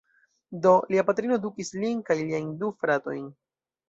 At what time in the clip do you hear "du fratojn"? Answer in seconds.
2.63-3.29